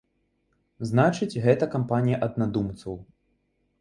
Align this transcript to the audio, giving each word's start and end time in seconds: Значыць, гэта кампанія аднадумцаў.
Значыць, 0.91 1.41
гэта 1.45 1.69
кампанія 1.75 2.17
аднадумцаў. 2.29 2.93